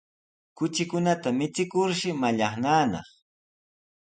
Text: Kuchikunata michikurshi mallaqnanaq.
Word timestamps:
Kuchikunata 0.57 1.29
michikurshi 1.39 2.09
mallaqnanaq. 2.21 3.07